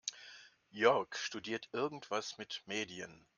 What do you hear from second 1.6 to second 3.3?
irgendwas mit Medien.